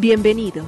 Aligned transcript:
Bienvenidos. 0.00 0.64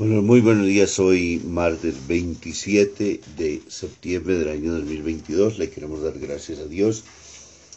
Muy 0.00 0.40
buenos 0.40 0.66
días. 0.66 0.98
Hoy, 0.98 1.40
martes 1.46 2.08
27 2.08 3.20
de 3.36 3.62
septiembre 3.68 4.36
del 4.38 4.48
año 4.48 4.72
2022. 4.72 5.58
Le 5.58 5.70
queremos 5.70 6.02
dar 6.02 6.18
gracias 6.18 6.58
a 6.58 6.66
Dios, 6.66 7.04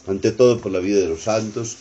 ante 0.08 0.32
todo 0.32 0.60
por 0.60 0.72
la 0.72 0.80
vida 0.80 0.98
de 0.98 1.08
los 1.08 1.22
santos. 1.22 1.76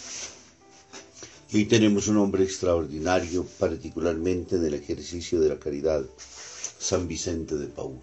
Y 1.54 1.58
hoy 1.58 1.66
tenemos 1.66 2.08
un 2.08 2.16
hombre 2.16 2.46
extraordinario, 2.46 3.46
particularmente 3.60 4.56
en 4.56 4.66
el 4.66 4.74
ejercicio 4.74 5.42
de 5.42 5.50
la 5.50 5.60
caridad, 5.60 6.06
San 6.80 7.10
Vicente 7.10 7.56
de 7.56 7.68
Paul. 7.68 8.00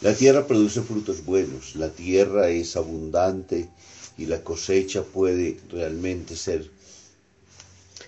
La 0.00 0.14
tierra 0.14 0.46
produce 0.46 0.80
frutos 0.80 1.26
buenos, 1.26 1.76
la 1.76 1.90
tierra 1.90 2.48
es 2.48 2.74
abundante 2.76 3.68
y 4.16 4.24
la 4.24 4.42
cosecha 4.42 5.02
puede 5.02 5.60
realmente 5.68 6.36
ser 6.36 6.70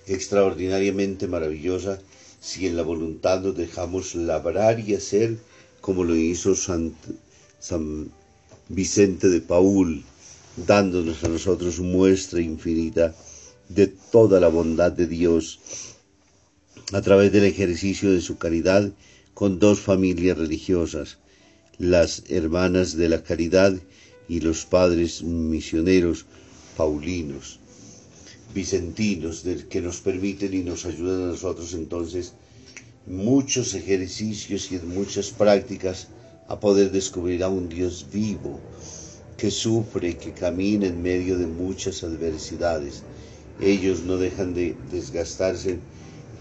extraordinariamente 0.06 1.29
maravillosa 1.29 2.01
si 2.41 2.67
en 2.67 2.77
la 2.77 2.84
voluntad 2.84 3.42
nos 3.42 3.59
dejamos 3.59 4.14
labrar 4.14 4.81
y 4.81 4.95
hacer 4.95 5.36
como 5.83 6.03
lo 6.03 6.17
hizo 6.17 6.55
San, 6.55 6.95
Vicente 8.70 9.29
de 9.29 9.42
Paul, 9.42 10.03
dándonos 10.56 11.23
a 11.25 11.29
nosotros 11.29 11.79
muestra 11.79 12.41
infinita 12.41 13.14
de 13.69 13.86
toda 13.86 14.41
la 14.41 14.48
bondad 14.48 14.92
de 14.92 15.06
Dios 15.06 15.61
a 16.92 17.00
través 17.02 17.33
del 17.33 17.44
ejercicio 17.44 18.12
de 18.12 18.20
su 18.20 18.38
caridad 18.38 18.91
con 19.34 19.58
dos 19.58 19.80
familias 19.80 20.38
religiosas, 20.38 21.19
las 21.78 22.24
hermanas 22.28 22.96
de 22.96 23.08
la 23.08 23.22
caridad 23.22 23.74
y 24.28 24.41
los 24.41 24.64
padres 24.64 25.22
misioneros 25.22 26.27
paulinos 26.77 27.58
vicentinos 28.55 29.44
que 29.69 29.80
nos 29.80 30.00
permiten 30.00 30.55
y 30.55 30.62
nos 30.64 30.86
ayudan 30.86 31.22
a 31.22 31.27
nosotros 31.33 31.74
entonces 31.74 32.33
muchos 33.06 33.74
ejercicios 33.74 34.72
y 34.72 34.78
muchas 34.78 35.30
prácticas 35.30 36.08
a 36.48 36.58
poder 36.58 36.91
descubrir 36.91 37.42
a 37.44 37.48
un 37.48 37.69
Dios 37.69 38.06
vivo 38.12 38.58
que 39.36 39.50
sufre, 39.50 40.16
que 40.16 40.33
camina 40.33 40.86
en 40.86 41.00
medio 41.00 41.39
de 41.39 41.46
muchas 41.46 42.02
adversidades. 42.02 43.02
Ellos 43.61 44.03
no 44.03 44.17
dejan 44.17 44.55
de 44.55 44.77
desgastarse 44.91 45.70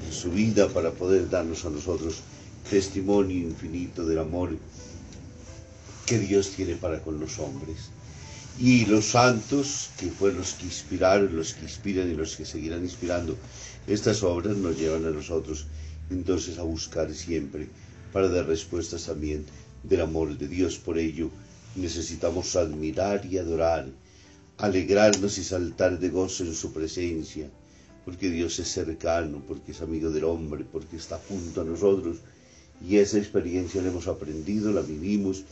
en 0.06 0.14
su 0.14 0.32
vida 0.32 0.70
para 0.70 0.92
poder 0.92 1.30
darnos 1.30 1.66
a 1.66 1.70
nosotros 1.70 2.22
testimonio 2.70 3.38
infinito 3.40 4.06
del 4.06 4.20
amor 4.20 4.58
que 6.06 6.20
Dios 6.20 6.52
tiene 6.52 6.76
para 6.76 7.02
con 7.02 7.20
los 7.20 7.40
hombres. 7.40 7.90
Y 8.60 8.86
los 8.86 9.06
santos, 9.06 9.90
que 10.00 10.10
fueron 10.10 10.40
los 10.40 10.54
que 10.54 10.66
inspiraron, 10.66 11.36
los 11.36 11.54
que 11.54 11.64
inspiran 11.64 12.10
y 12.10 12.16
los 12.16 12.36
que 12.36 12.46
seguirán 12.46 12.84
inspirando 12.84 13.38
estas 13.88 14.24
obras, 14.24 14.58
nos 14.58 14.78
llevan 14.78 15.06
a 15.06 15.12
nosotros 15.12 15.68
entonces 16.10 16.58
a 16.58 16.64
buscar 16.64 17.14
siempre 17.14 17.68
para 18.14 18.30
dar 18.30 18.48
respuestas 18.48 19.06
también 19.06 19.46
del 19.84 20.02
amor 20.02 20.38
de 20.38 20.48
Dios. 20.48 20.78
Por 20.78 20.98
ello 20.98 21.30
necesitamos 21.76 22.56
admirar 22.56 23.26
y 23.26 23.38
adorar, 23.38 23.88
alegrarnos 24.58 25.38
y 25.38 25.44
saltar 25.44 26.00
de 26.00 26.10
gozo 26.10 26.44
en 26.44 26.54
su 26.54 26.74
presencia, 26.74 27.50
porque 28.06 28.30
Dios 28.30 28.58
es 28.60 28.70
cercano, 28.70 29.44
porque 29.48 29.72
es 29.72 29.82
amigo 29.82 30.10
del 30.10 30.24
hombre, 30.24 30.66
porque 30.72 30.98
está 30.98 31.20
junto 31.28 31.62
a 31.62 31.66
nosotros. 31.66 32.18
Y 32.86 32.98
esa 32.98 33.18
experiencia 33.18 33.82
la 33.82 33.90
hemos 33.90 34.08
aprendido, 34.08 34.72
la 34.72 34.82
vivimos 34.82 35.44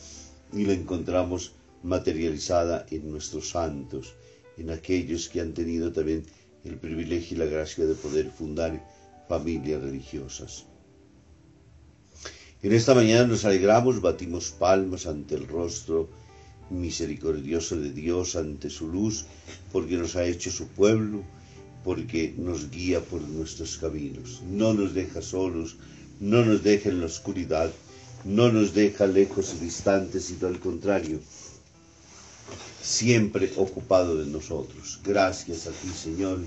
y 0.52 0.64
la 0.64 0.72
encontramos 0.72 1.52
materializada 1.82 2.86
en 2.90 3.10
nuestros 3.10 3.50
santos, 3.50 4.14
en 4.56 4.70
aquellos 4.70 5.28
que 5.28 5.40
han 5.40 5.52
tenido 5.52 5.92
también 5.92 6.24
el 6.64 6.76
privilegio 6.78 7.36
y 7.36 7.38
la 7.38 7.46
gracia 7.46 7.84
de 7.86 7.94
poder 7.94 8.30
fundar 8.30 8.82
familias 9.28 9.82
religiosas. 9.82 10.64
En 12.62 12.72
esta 12.72 12.94
mañana 12.94 13.26
nos 13.26 13.44
alegramos, 13.44 14.00
batimos 14.00 14.50
palmas 14.50 15.06
ante 15.06 15.34
el 15.34 15.46
rostro 15.46 16.08
misericordioso 16.70 17.76
de 17.76 17.92
Dios, 17.92 18.36
ante 18.36 18.70
su 18.70 18.88
luz, 18.88 19.26
porque 19.72 19.96
nos 19.96 20.16
ha 20.16 20.24
hecho 20.24 20.50
su 20.50 20.68
pueblo, 20.68 21.22
porque 21.84 22.34
nos 22.36 22.70
guía 22.70 23.00
por 23.00 23.20
nuestros 23.22 23.78
caminos. 23.78 24.42
No 24.50 24.74
nos 24.74 24.94
deja 24.94 25.22
solos, 25.22 25.76
no 26.20 26.44
nos 26.44 26.62
deja 26.62 26.88
en 26.88 27.00
la 27.00 27.06
oscuridad, 27.06 27.70
no 28.24 28.50
nos 28.50 28.74
deja 28.74 29.06
lejos 29.06 29.54
y 29.54 29.64
distantes, 29.64 30.24
sino 30.24 30.48
al 30.48 30.58
contrario, 30.58 31.20
siempre 32.82 33.52
ocupado 33.56 34.16
de 34.16 34.26
nosotros. 34.26 35.00
Gracias 35.04 35.66
a 35.66 35.70
ti, 35.70 35.88
Señor, 35.88 36.40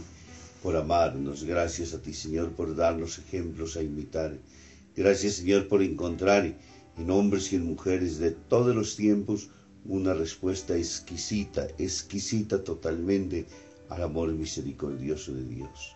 por 0.62 0.75
amarnos. 0.75 1.44
Gracias 1.44 1.94
a 1.94 2.01
ti, 2.01 2.13
Señor, 2.13 2.51
por 2.51 2.75
darnos 2.75 3.19
ejemplos 3.19 3.78
a 3.78 3.84
imitar. 3.84 4.38
Gracias, 4.96 5.36
Señor, 5.36 5.68
por 5.68 5.81
encontrar 5.81 6.53
en 6.97 7.12
hombres 7.12 7.53
y 7.53 7.56
en 7.56 7.66
mujeres 7.66 8.19
de 8.19 8.31
todos 8.31 8.75
los 8.75 8.96
tiempos 8.96 9.50
una 9.85 10.13
respuesta 10.13 10.75
exquisita, 10.75 11.67
exquisita 11.78 12.63
totalmente 12.63 13.45
al 13.90 14.03
amor 14.03 14.31
misericordioso 14.34 15.34
de 15.34 15.45
Dios. 15.45 15.95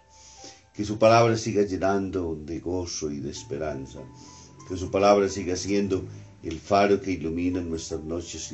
Que 0.74 0.86
su 0.86 0.98
palabra 0.98 1.38
siga 1.38 1.64
llenando 1.64 2.40
de 2.44 2.60
gozo 2.60 3.12
y 3.12 3.20
de 3.20 3.30
esperanza. 3.30 4.00
Que 4.68 4.78
su 4.78 4.90
palabra 4.90 5.30
siga 5.30 5.56
siendo 5.56 6.04
el 6.42 6.60
faro 6.60 7.02
que 7.02 7.12
ilumina 7.12 7.62
nuestras 7.62 8.04
noches 8.04 8.54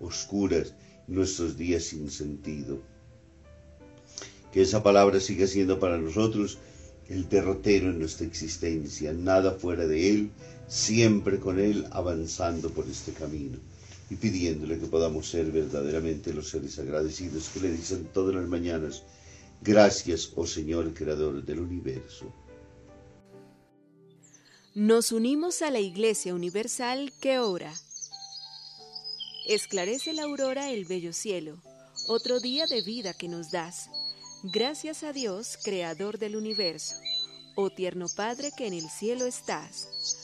oscuras 0.00 0.74
nuestros 1.06 1.56
días 1.56 1.84
sin 1.84 2.10
sentido. 2.10 2.82
Que 4.52 4.62
esa 4.62 4.82
palabra 4.82 5.20
siga 5.20 5.46
siendo 5.46 5.78
para 5.78 5.98
nosotros 5.98 6.58
el 7.08 7.28
derrotero 7.28 7.90
en 7.90 7.98
nuestra 7.98 8.26
existencia, 8.26 9.12
nada 9.12 9.52
fuera 9.52 9.86
de 9.86 10.10
Él, 10.10 10.30
siempre 10.66 11.38
con 11.38 11.60
Él 11.60 11.86
avanzando 11.90 12.70
por 12.70 12.86
este 12.88 13.12
camino 13.12 13.58
y 14.14 14.16
pidiéndole 14.16 14.78
que 14.78 14.86
podamos 14.86 15.28
ser 15.28 15.50
verdaderamente 15.50 16.32
los 16.32 16.48
seres 16.48 16.78
agradecidos 16.78 17.48
que 17.48 17.58
le 17.58 17.72
dicen 17.72 18.08
todas 18.12 18.32
las 18.36 18.46
mañanas, 18.46 19.02
gracias, 19.60 20.30
oh 20.36 20.46
Señor, 20.46 20.94
Creador 20.94 21.44
del 21.44 21.58
universo. 21.58 22.32
Nos 24.76 25.10
unimos 25.10 25.62
a 25.62 25.70
la 25.72 25.80
Iglesia 25.80 26.32
Universal 26.32 27.12
que 27.20 27.40
ora 27.40 27.72
Esclarece 29.48 30.12
la 30.12 30.22
aurora 30.22 30.70
el 30.70 30.84
bello 30.84 31.12
cielo, 31.12 31.58
otro 32.06 32.38
día 32.38 32.66
de 32.66 32.82
vida 32.82 33.14
que 33.14 33.28
nos 33.28 33.50
das. 33.50 33.90
Gracias 34.44 35.02
a 35.02 35.12
Dios, 35.12 35.58
Creador 35.64 36.18
del 36.18 36.36
universo, 36.36 36.94
oh 37.56 37.68
tierno 37.68 38.06
Padre 38.14 38.52
que 38.56 38.68
en 38.68 38.74
el 38.74 38.88
cielo 38.88 39.26
estás. 39.26 40.23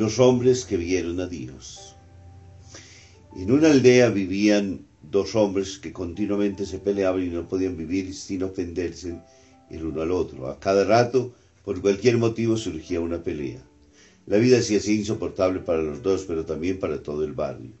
Los 0.00 0.18
hombres 0.18 0.64
que 0.64 0.78
vieron 0.78 1.20
a 1.20 1.26
Dios. 1.26 1.94
En 3.36 3.52
una 3.52 3.70
aldea 3.70 4.08
vivían 4.08 4.86
dos 5.02 5.34
hombres 5.34 5.76
que 5.76 5.92
continuamente 5.92 6.64
se 6.64 6.78
peleaban 6.78 7.22
y 7.22 7.28
no 7.28 7.46
podían 7.46 7.76
vivir 7.76 8.14
sin 8.14 8.42
ofenderse 8.42 9.20
el 9.68 9.84
uno 9.84 10.00
al 10.00 10.10
otro. 10.10 10.48
A 10.48 10.58
cada 10.58 10.84
rato, 10.84 11.34
por 11.66 11.82
cualquier 11.82 12.16
motivo, 12.16 12.56
surgía 12.56 12.98
una 13.02 13.22
pelea. 13.22 13.62
La 14.24 14.38
vida 14.38 14.62
se 14.62 14.78
hacía 14.78 14.94
insoportable 14.94 15.60
para 15.60 15.82
los 15.82 16.02
dos, 16.02 16.24
pero 16.24 16.46
también 16.46 16.78
para 16.78 17.02
todo 17.02 17.22
el 17.22 17.34
barrio. 17.34 17.72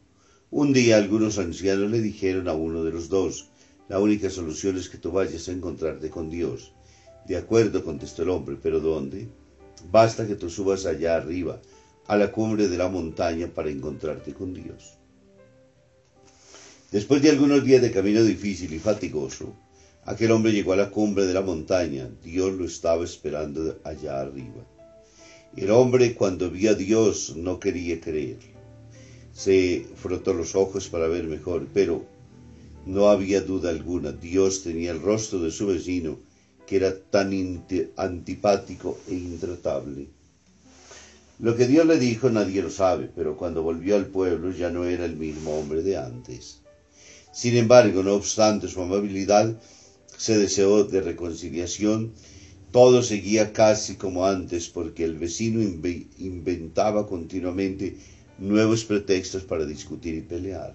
Un 0.50 0.74
día 0.74 0.98
algunos 0.98 1.38
ancianos 1.38 1.90
le 1.90 2.02
dijeron 2.02 2.48
a 2.48 2.52
uno 2.52 2.84
de 2.84 2.92
los 2.92 3.08
dos, 3.08 3.48
la 3.88 3.98
única 3.98 4.28
solución 4.28 4.76
es 4.76 4.90
que 4.90 4.98
tú 4.98 5.10
vayas 5.10 5.48
a 5.48 5.52
encontrarte 5.52 6.10
con 6.10 6.28
Dios. 6.28 6.74
De 7.26 7.38
acuerdo, 7.38 7.82
contestó 7.82 8.24
el 8.24 8.28
hombre, 8.28 8.58
pero 8.62 8.78
¿dónde? 8.78 9.26
Basta 9.90 10.26
que 10.26 10.34
tú 10.34 10.50
subas 10.50 10.84
allá 10.84 11.16
arriba, 11.16 11.62
a 12.10 12.16
la 12.16 12.32
cumbre 12.32 12.66
de 12.66 12.76
la 12.76 12.88
montaña, 12.88 13.46
para 13.54 13.70
encontrarte 13.70 14.34
con 14.34 14.52
Dios. 14.52 14.98
Después 16.90 17.22
de 17.22 17.30
algunos 17.30 17.62
días 17.62 17.82
de 17.82 17.92
camino 17.92 18.24
difícil 18.24 18.72
y 18.74 18.80
fatigoso, 18.80 19.54
aquel 20.04 20.32
hombre 20.32 20.50
llegó 20.50 20.72
a 20.72 20.76
la 20.76 20.90
cumbre 20.90 21.24
de 21.24 21.34
la 21.34 21.42
montaña. 21.42 22.10
Dios 22.24 22.52
lo 22.54 22.64
estaba 22.64 23.04
esperando 23.04 23.78
allá 23.84 24.20
arriba. 24.20 24.66
El 25.56 25.70
hombre 25.70 26.16
cuando 26.16 26.50
vio 26.50 26.72
a 26.72 26.74
Dios 26.74 27.36
no 27.36 27.60
quería 27.60 28.00
creer. 28.00 28.38
Se 29.32 29.86
frotó 29.94 30.34
los 30.34 30.56
ojos 30.56 30.88
para 30.88 31.06
ver 31.06 31.28
mejor, 31.28 31.68
pero 31.72 32.04
no 32.86 33.08
había 33.08 33.40
duda 33.40 33.70
alguna. 33.70 34.10
Dios 34.10 34.64
tenía 34.64 34.90
el 34.90 35.00
rostro 35.00 35.38
de 35.38 35.52
su 35.52 35.68
vecino, 35.68 36.18
que 36.66 36.74
era 36.74 36.92
tan 36.92 37.30
antipático 37.96 38.98
e 39.08 39.14
intratable. 39.14 40.08
Lo 41.40 41.56
que 41.56 41.66
Dios 41.66 41.86
le 41.86 41.98
dijo 41.98 42.28
nadie 42.28 42.60
lo 42.60 42.68
sabe, 42.68 43.10
pero 43.14 43.38
cuando 43.38 43.62
volvió 43.62 43.96
al 43.96 44.06
pueblo 44.06 44.52
ya 44.52 44.70
no 44.70 44.84
era 44.84 45.06
el 45.06 45.16
mismo 45.16 45.58
hombre 45.58 45.82
de 45.82 45.96
antes. 45.96 46.60
Sin 47.32 47.56
embargo, 47.56 48.02
no 48.02 48.12
obstante 48.14 48.68
su 48.68 48.82
amabilidad, 48.82 49.58
se 50.18 50.36
deseó 50.36 50.84
de 50.84 51.00
reconciliación, 51.00 52.12
todo 52.72 53.02
seguía 53.02 53.54
casi 53.54 53.94
como 53.94 54.26
antes 54.26 54.68
porque 54.68 55.02
el 55.04 55.16
vecino 55.16 55.62
inventaba 55.62 57.06
continuamente 57.06 57.96
nuevos 58.38 58.84
pretextos 58.84 59.44
para 59.44 59.64
discutir 59.64 60.16
y 60.16 60.20
pelear. 60.20 60.74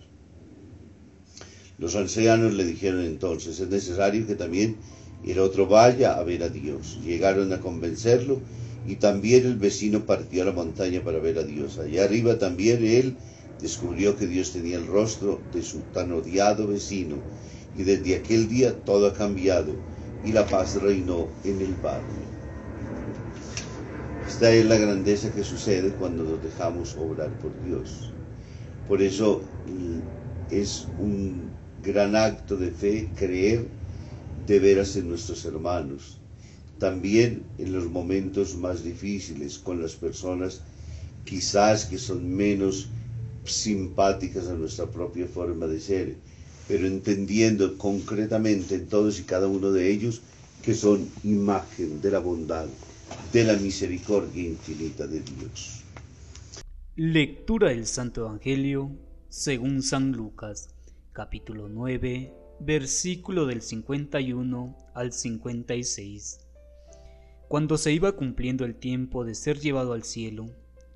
Los 1.77 1.95
ancianos 1.95 2.55
le 2.55 2.65
dijeron 2.65 3.01
entonces, 3.01 3.59
es 3.59 3.69
necesario 3.69 4.25
que 4.25 4.35
también 4.35 4.77
el 5.23 5.37
otro 5.37 5.67
vaya 5.67 6.13
a 6.13 6.23
ver 6.23 6.41
a 6.41 6.49
Dios. 6.49 6.99
Llegaron 7.03 7.53
a 7.53 7.59
convencerlo 7.59 8.41
y 8.85 8.97
también 8.97 9.45
el 9.45 9.57
vecino 9.57 10.05
partió 10.05 10.43
a 10.43 10.45
la 10.45 10.51
montaña 10.51 11.03
para 11.03 11.19
ver 11.19 11.39
a 11.39 11.43
Dios. 11.43 11.77
Allá 11.79 12.03
arriba 12.05 12.37
también 12.37 12.85
él 12.85 13.17
descubrió 13.57 14.15
que 14.15 14.27
Dios 14.27 14.51
tenía 14.53 14.77
el 14.77 14.87
rostro 14.87 15.47
de 15.51 15.63
su 15.63 15.83
tan 15.89 16.11
odiado 16.11 16.67
vecino 16.67 17.27
y 17.73 17.83
desde 17.83 18.15
aquel 18.15 18.47
día 18.47 18.83
todo 18.83 19.07
ha 19.07 19.13
cambiado 19.13 19.85
y 20.21 20.31
la 20.33 20.47
paz 20.47 20.75
reinó 20.81 21.39
en 21.43 21.61
el 21.61 21.75
barrio. 21.75 22.37
Esta 24.27 24.51
es 24.51 24.65
la 24.65 24.77
grandeza 24.77 25.33
que 25.33 25.43
sucede 25.43 25.95
cuando 25.95 26.23
nos 26.23 26.41
dejamos 26.41 26.95
obrar 26.95 27.37
por 27.39 27.59
Dios. 27.59 28.17
Por 28.85 29.01
eso 29.01 29.55
mm, 29.65 30.01
es 30.49 30.93
un 30.97 31.59
gran 31.77 32.15
acto 32.15 32.57
de 32.57 32.71
fe 32.71 33.13
creer 33.15 33.79
de 34.35 34.59
veras 34.59 34.95
en 34.95 35.09
nuestros 35.09 35.45
hermanos. 35.45 36.24
También 36.79 37.43
en 37.57 37.73
los 37.73 37.85
momentos 37.85 38.55
más 38.55 38.83
difíciles 38.83 39.57
con 39.57 39.81
las 39.81 39.93
personas 39.93 40.61
quizás 41.23 41.85
que 41.85 41.97
son 41.97 42.29
menos 42.29 42.87
simpáticas 43.45 44.47
a 44.47 44.53
nuestra 44.53 44.85
propia 44.85 45.27
forma 45.27 45.67
de 45.67 45.79
ser, 45.79 46.15
pero 46.67 46.87
entendiendo 46.87 47.77
concretamente 47.77 48.75
en 48.75 48.87
todos 48.87 49.19
y 49.19 49.23
cada 49.23 49.47
uno 49.47 49.71
de 49.71 49.91
ellos 49.91 50.21
que 50.61 50.73
son 50.73 51.09
imagen 51.23 52.01
de 52.01 52.11
la 52.11 52.19
bondad, 52.19 52.67
de 53.31 53.43
la 53.43 53.55
misericordia 53.55 54.43
infinita 54.43 55.05
de 55.07 55.21
Dios. 55.21 55.81
Lectura 56.95 57.69
del 57.69 57.85
Santo 57.85 58.21
Evangelio 58.21 58.91
según 59.29 59.83
San 59.83 60.11
Lucas, 60.13 60.69
capítulo 61.11 61.67
9, 61.67 62.33
versículo 62.61 63.45
del 63.45 63.61
51 63.61 64.77
al 64.93 65.11
56. 65.11 66.44
Cuando 67.55 67.77
se 67.77 67.93
iba 67.93 68.11
cumpliendo 68.11 68.65
el 68.65 68.75
tiempo 68.75 69.23
de 69.23 69.33
ser 69.33 69.61
llevado 69.61 69.93
al 69.93 70.03
cielo, 70.03 70.47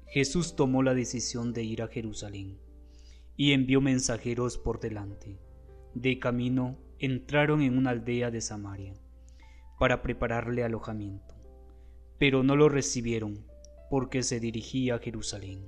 Jesús 0.08 0.58
tomó 0.58 0.84
la 0.84 0.94
decisión 0.94 1.54
de 1.54 1.64
ir 1.64 1.82
a 1.82 1.88
Jerusalén 1.88 2.60
y 3.38 3.54
envió 3.54 3.80
mensajeros 3.80 4.58
por 4.58 4.82
delante. 4.82 5.40
De 5.94 6.20
camino 6.20 6.78
entraron 7.00 7.62
en 7.62 7.78
una 7.78 7.92
aldea 7.92 8.30
de 8.30 8.42
Samaria 8.42 8.94
para 9.80 10.02
prepararle 10.02 10.66
alojamiento, 10.66 11.34
pero 12.18 12.44
no 12.44 12.58
lo 12.58 12.68
recibieron 12.68 13.46
porque 13.90 14.22
se 14.22 14.42
dirigía 14.42 14.96
a 14.96 15.00
Jerusalén. 15.00 15.66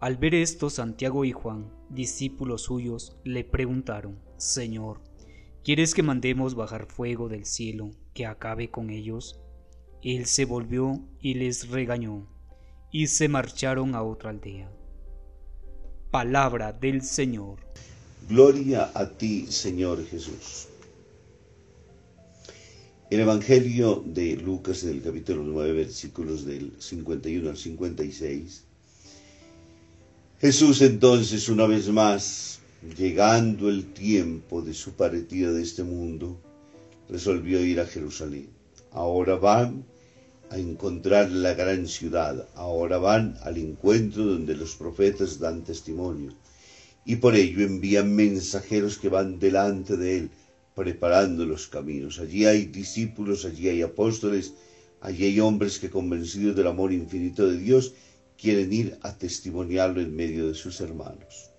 Al 0.00 0.16
ver 0.16 0.34
esto, 0.34 0.70
Santiago 0.70 1.26
y 1.26 1.32
Juan, 1.32 1.74
discípulos 1.90 2.62
suyos, 2.62 3.18
le 3.22 3.44
preguntaron, 3.44 4.18
Señor, 4.38 5.02
¿quieres 5.62 5.94
que 5.94 6.02
mandemos 6.02 6.54
bajar 6.54 6.86
fuego 6.86 7.28
del 7.28 7.44
cielo 7.44 7.90
que 8.14 8.24
acabe 8.24 8.70
con 8.70 8.88
ellos? 8.88 9.42
Él 10.02 10.24
se 10.24 10.46
volvió 10.46 10.98
y 11.20 11.34
les 11.34 11.68
regañó 11.68 12.26
y 12.90 13.08
se 13.08 13.28
marcharon 13.28 13.94
a 13.94 14.02
otra 14.02 14.30
aldea. 14.30 14.70
Palabra 16.10 16.72
del 16.72 17.02
Señor. 17.02 17.58
Gloria 18.26 18.90
a 18.94 19.10
ti, 19.10 19.46
Señor 19.48 20.04
Jesús. 20.06 20.68
El 23.10 23.20
Evangelio 23.20 24.02
de 24.06 24.36
Lucas, 24.36 24.84
en 24.84 24.90
el 24.90 25.02
capítulo 25.02 25.42
9, 25.42 25.72
versículos 25.72 26.46
del 26.46 26.72
51 26.78 27.50
al 27.50 27.56
56. 27.56 28.64
Jesús 30.40 30.80
entonces, 30.80 31.48
una 31.50 31.66
vez 31.66 31.88
más, 31.88 32.60
llegando 32.96 33.68
el 33.68 33.92
tiempo 33.92 34.62
de 34.62 34.72
su 34.72 34.92
partida 34.92 35.52
de 35.52 35.62
este 35.62 35.82
mundo, 35.82 36.40
resolvió 37.10 37.62
ir 37.62 37.80
a 37.80 37.86
Jerusalén. 37.86 38.48
Ahora 38.92 39.36
van 39.36 39.84
a 40.50 40.58
encontrar 40.58 41.30
la 41.30 41.54
gran 41.54 41.86
ciudad. 41.86 42.48
Ahora 42.56 42.98
van 42.98 43.38
al 43.42 43.56
encuentro 43.56 44.24
donde 44.24 44.56
los 44.56 44.74
profetas 44.74 45.38
dan 45.38 45.62
testimonio. 45.62 46.32
Y 47.04 47.16
por 47.16 47.36
ello 47.36 47.64
envían 47.64 48.14
mensajeros 48.14 48.98
que 48.98 49.08
van 49.08 49.38
delante 49.38 49.96
de 49.96 50.18
él, 50.18 50.30
preparando 50.74 51.46
los 51.46 51.68
caminos. 51.68 52.18
Allí 52.18 52.46
hay 52.46 52.66
discípulos, 52.66 53.44
allí 53.44 53.68
hay 53.68 53.82
apóstoles, 53.82 54.54
allí 55.00 55.24
hay 55.24 55.40
hombres 55.40 55.78
que 55.78 55.88
convencidos 55.88 56.56
del 56.56 56.66
amor 56.66 56.92
infinito 56.92 57.46
de 57.46 57.56
Dios 57.56 57.94
quieren 58.36 58.72
ir 58.72 58.98
a 59.02 59.16
testimoniarlo 59.16 60.00
en 60.00 60.16
medio 60.16 60.48
de 60.48 60.54
sus 60.54 60.80
hermanos. 60.80 61.50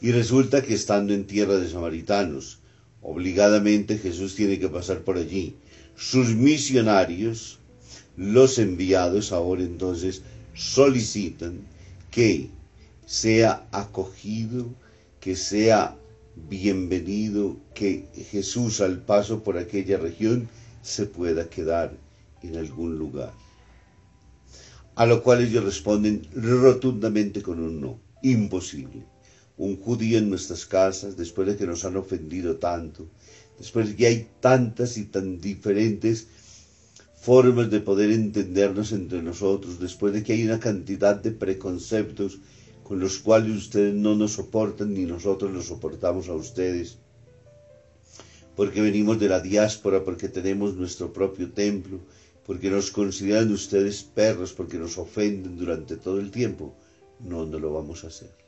Y 0.00 0.12
resulta 0.12 0.62
que 0.62 0.74
estando 0.74 1.14
en 1.14 1.26
tierra 1.26 1.56
de 1.56 1.68
samaritanos, 1.68 2.60
obligadamente 3.00 3.98
Jesús 3.98 4.36
tiene 4.36 4.60
que 4.60 4.68
pasar 4.68 5.00
por 5.00 5.16
allí 5.16 5.56
sus 5.96 6.34
misionarios, 6.34 7.58
los 8.16 8.58
enviados 8.58 9.32
ahora 9.32 9.62
entonces 9.62 10.22
solicitan 10.54 11.60
que 12.10 12.50
sea 13.06 13.66
acogido, 13.72 14.66
que 15.20 15.36
sea 15.36 15.96
bienvenido, 16.48 17.56
que 17.74 18.06
Jesús 18.30 18.80
al 18.80 19.00
paso 19.00 19.42
por 19.42 19.56
aquella 19.58 19.98
región 19.98 20.48
se 20.82 21.06
pueda 21.06 21.48
quedar 21.48 21.96
en 22.42 22.56
algún 22.56 22.98
lugar. 22.98 23.32
A 24.94 25.06
lo 25.06 25.22
cual 25.22 25.42
ellos 25.42 25.64
responden 25.64 26.26
rotundamente 26.34 27.42
con 27.42 27.60
un 27.60 27.80
no, 27.80 28.00
imposible. 28.22 29.04
Un 29.58 29.76
judío 29.78 30.18
en 30.18 30.28
nuestras 30.28 30.66
casas, 30.66 31.16
después 31.16 31.48
de 31.48 31.56
que 31.56 31.66
nos 31.66 31.84
han 31.84 31.96
ofendido 31.96 32.56
tanto, 32.56 33.08
después 33.58 33.94
que 33.94 34.06
hay 34.06 34.28
tantas 34.40 34.96
y 34.98 35.04
tan 35.04 35.40
diferentes 35.40 36.28
formas 37.20 37.70
de 37.70 37.80
poder 37.80 38.10
entendernos 38.10 38.92
entre 38.92 39.22
nosotros, 39.22 39.80
después 39.80 40.12
de 40.12 40.22
que 40.22 40.32
hay 40.34 40.44
una 40.44 40.60
cantidad 40.60 41.16
de 41.16 41.32
preconceptos 41.32 42.38
con 42.84 43.00
los 43.00 43.18
cuales 43.18 43.56
ustedes 43.56 43.94
no 43.94 44.14
nos 44.14 44.34
soportan 44.34 44.94
ni 44.94 45.04
nosotros 45.04 45.50
los 45.50 45.66
soportamos 45.66 46.28
a 46.28 46.34
ustedes, 46.34 46.98
porque 48.54 48.80
venimos 48.80 49.18
de 49.18 49.28
la 49.28 49.40
diáspora, 49.40 50.04
porque 50.04 50.28
tenemos 50.28 50.76
nuestro 50.76 51.12
propio 51.12 51.50
templo, 51.50 51.98
porque 52.46 52.70
nos 52.70 52.92
consideran 52.92 53.50
ustedes 53.50 54.04
perros, 54.04 54.52
porque 54.52 54.78
nos 54.78 54.96
ofenden 54.98 55.56
durante 55.56 55.96
todo 55.96 56.20
el 56.20 56.30
tiempo, 56.30 56.76
no, 57.18 57.44
no 57.44 57.58
lo 57.58 57.72
vamos 57.72 58.04
a 58.04 58.06
hacer. 58.06 58.45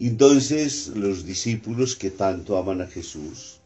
Entonces 0.00 0.88
los 0.88 1.24
discípulos 1.24 1.94
que 1.94 2.10
tanto 2.10 2.58
aman 2.58 2.80
a 2.80 2.88
Jesús, 2.88 3.60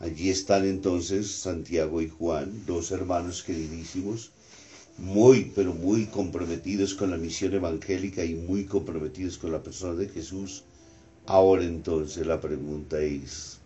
allí 0.00 0.30
están 0.30 0.66
entonces 0.66 1.30
Santiago 1.30 2.02
y 2.02 2.08
Juan, 2.08 2.64
dos 2.66 2.90
hermanos 2.90 3.44
queridísimos, 3.44 4.32
muy, 4.98 5.52
pero 5.54 5.72
muy 5.72 6.06
comprometidos 6.06 6.92
con 6.94 7.12
la 7.12 7.16
misión 7.16 7.54
evangélica 7.54 8.24
y 8.24 8.34
muy 8.34 8.64
comprometidos 8.64 9.38
con 9.38 9.52
la 9.52 9.62
persona 9.62 9.94
de 9.94 10.08
Jesús, 10.08 10.64
ahora 11.26 11.62
entonces 11.64 12.26
la 12.26 12.40
pregunta 12.40 13.00
es, 13.00 13.58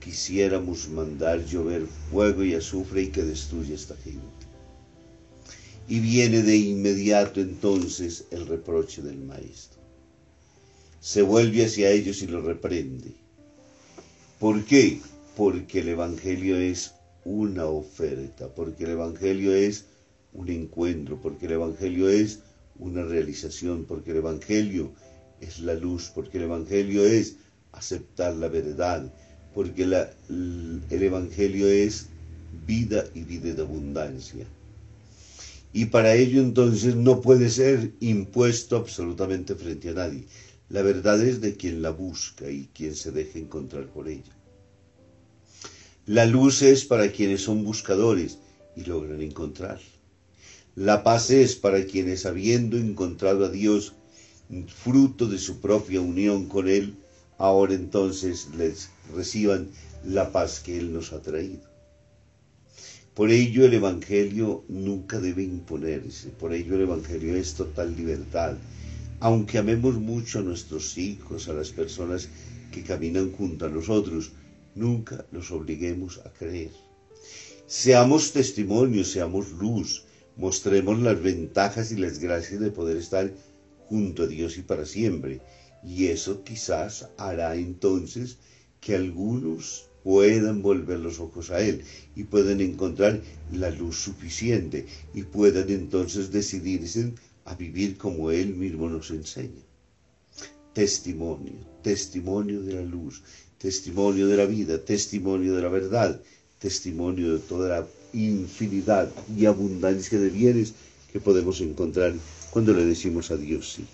quisiéramos 0.00 0.88
mandar 0.88 1.44
llover 1.44 1.86
fuego 2.10 2.42
y 2.42 2.54
azufre 2.54 3.02
y 3.02 3.08
que 3.08 3.22
destruya 3.22 3.74
esta 3.74 3.96
gente. 3.96 4.46
Y 5.86 6.00
viene 6.00 6.42
de 6.42 6.56
inmediato 6.56 7.40
entonces 7.40 8.24
el 8.30 8.46
reproche 8.46 9.02
del 9.02 9.18
maestro. 9.18 9.75
Se 11.06 11.22
vuelve 11.22 11.64
hacia 11.64 11.92
ellos 11.92 12.20
y 12.22 12.26
los 12.26 12.44
reprende. 12.44 13.12
¿Por 14.40 14.64
qué? 14.64 14.98
Porque 15.36 15.78
el 15.78 15.90
Evangelio 15.90 16.56
es 16.56 16.94
una 17.24 17.66
oferta, 17.66 18.52
porque 18.52 18.82
el 18.82 18.90
Evangelio 18.90 19.54
es 19.54 19.84
un 20.32 20.48
encuentro, 20.48 21.20
porque 21.22 21.46
el 21.46 21.52
Evangelio 21.52 22.08
es 22.08 22.40
una 22.80 23.04
realización, 23.04 23.84
porque 23.84 24.10
el 24.10 24.16
Evangelio 24.16 24.90
es 25.40 25.60
la 25.60 25.74
luz, 25.74 26.10
porque 26.12 26.38
el 26.38 26.44
Evangelio 26.44 27.06
es 27.06 27.36
aceptar 27.70 28.34
la 28.34 28.48
verdad, 28.48 29.08
porque 29.54 29.84
el 29.84 31.02
Evangelio 31.02 31.68
es 31.68 32.08
vida 32.66 33.04
y 33.14 33.22
vida 33.22 33.54
de 33.54 33.62
abundancia. 33.62 34.44
Y 35.72 35.84
para 35.84 36.16
ello 36.16 36.40
entonces 36.40 36.96
no 36.96 37.20
puede 37.20 37.48
ser 37.48 37.92
impuesto 38.00 38.76
absolutamente 38.76 39.54
frente 39.54 39.90
a 39.90 39.92
nadie. 39.92 40.24
La 40.68 40.82
verdad 40.82 41.22
es 41.22 41.40
de 41.40 41.56
quien 41.56 41.80
la 41.80 41.90
busca 41.90 42.50
y 42.50 42.68
quien 42.74 42.96
se 42.96 43.12
deja 43.12 43.38
encontrar 43.38 43.86
por 43.86 44.08
ella. 44.08 44.36
La 46.06 46.26
luz 46.26 46.62
es 46.62 46.84
para 46.84 47.10
quienes 47.12 47.42
son 47.42 47.64
buscadores 47.64 48.38
y 48.76 48.84
logran 48.84 49.22
encontrar. 49.22 49.80
La 50.74 51.02
paz 51.02 51.30
es 51.30 51.56
para 51.56 51.84
quienes 51.84 52.26
habiendo 52.26 52.76
encontrado 52.76 53.44
a 53.44 53.48
Dios, 53.48 53.94
fruto 54.68 55.26
de 55.26 55.38
su 55.38 55.60
propia 55.60 56.00
unión 56.00 56.46
con 56.46 56.68
Él, 56.68 56.96
ahora 57.38 57.74
entonces 57.74 58.48
les 58.56 58.90
reciban 59.14 59.70
la 60.04 60.32
paz 60.32 60.60
que 60.60 60.78
Él 60.78 60.92
nos 60.92 61.12
ha 61.12 61.22
traído. 61.22 61.62
Por 63.14 63.30
ello 63.30 63.64
el 63.64 63.72
Evangelio 63.72 64.64
nunca 64.68 65.18
debe 65.18 65.42
imponerse, 65.42 66.28
por 66.28 66.52
ello 66.52 66.74
el 66.74 66.82
Evangelio 66.82 67.34
es 67.34 67.54
total 67.54 67.96
libertad. 67.96 68.56
Aunque 69.20 69.58
amemos 69.58 69.94
mucho 69.94 70.40
a 70.40 70.42
nuestros 70.42 70.98
hijos, 70.98 71.48
a 71.48 71.54
las 71.54 71.70
personas 71.70 72.28
que 72.70 72.82
caminan 72.82 73.32
junto 73.32 73.64
a 73.64 73.70
nosotros, 73.70 74.32
nunca 74.74 75.24
los 75.32 75.50
obliguemos 75.50 76.20
a 76.24 76.32
creer. 76.32 76.70
Seamos 77.66 78.32
testimonio, 78.32 79.04
seamos 79.04 79.52
luz, 79.52 80.04
mostremos 80.36 81.00
las 81.00 81.20
ventajas 81.22 81.92
y 81.92 81.96
las 81.96 82.18
gracias 82.18 82.60
de 82.60 82.70
poder 82.70 82.98
estar 82.98 83.32
junto 83.88 84.24
a 84.24 84.26
Dios 84.26 84.58
y 84.58 84.62
para 84.62 84.84
siempre. 84.84 85.40
Y 85.82 86.06
eso 86.06 86.44
quizás 86.44 87.08
hará 87.16 87.56
entonces 87.56 88.36
que 88.80 88.94
algunos 88.94 89.88
puedan 90.04 90.62
volver 90.62 91.00
los 91.00 91.18
ojos 91.20 91.50
a 91.50 91.60
Él 91.60 91.82
y 92.14 92.24
puedan 92.24 92.60
encontrar 92.60 93.20
la 93.50 93.70
luz 93.70 93.96
suficiente 93.96 94.86
y 95.14 95.22
puedan 95.22 95.70
entonces 95.70 96.30
decidirse 96.30 97.14
a 97.46 97.54
vivir 97.54 97.96
como 97.96 98.30
Él 98.30 98.54
mismo 98.54 98.88
nos 98.88 99.10
enseña. 99.10 99.64
Testimonio, 100.74 101.54
testimonio 101.82 102.60
de 102.62 102.74
la 102.74 102.82
luz, 102.82 103.22
testimonio 103.58 104.26
de 104.26 104.36
la 104.36 104.46
vida, 104.46 104.84
testimonio 104.84 105.54
de 105.54 105.62
la 105.62 105.68
verdad, 105.68 106.20
testimonio 106.58 107.34
de 107.34 107.38
toda 107.38 107.68
la 107.68 107.86
infinidad 108.12 109.10
y 109.36 109.46
abundancia 109.46 110.18
de 110.18 110.30
bienes 110.30 110.74
que 111.12 111.20
podemos 111.20 111.60
encontrar 111.60 112.14
cuando 112.50 112.74
le 112.74 112.84
decimos 112.84 113.30
a 113.30 113.36
Dios 113.36 113.74
sí. 113.74 113.84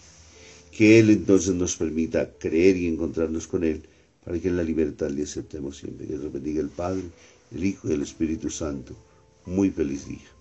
Que 0.77 0.99
Él 0.99 1.11
entonces 1.11 1.55
nos 1.55 1.77
permita 1.77 2.31
creer 2.39 2.77
y 2.77 2.89
encontrarnos 2.89 3.47
con 3.47 3.63
Él 3.65 3.83
para 4.25 4.39
que 4.39 4.49
en 4.49 4.57
la 4.57 4.63
libertad 4.63 5.11
le 5.11 5.25
aceptemos 5.25 5.77
siempre. 5.77 6.07
Que 6.07 6.17
Dios 6.17 6.33
bendiga 6.33 6.61
el 6.63 6.71
Padre, 6.71 7.03
el 7.55 7.65
Hijo 7.65 7.89
y 7.89 7.93
el 7.93 8.03
Espíritu 8.03 8.49
Santo. 8.49 8.97
Muy 9.45 9.71
feliz 9.71 10.07
día. 10.09 10.32